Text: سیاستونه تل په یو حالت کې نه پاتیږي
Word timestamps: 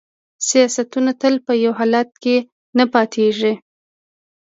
سیاستونه 0.47 1.11
تل 1.21 1.33
په 1.45 1.53
یو 1.63 1.73
حالت 1.79 2.09
کې 2.23 2.35
نه 2.77 2.85
پاتیږي 2.93 3.53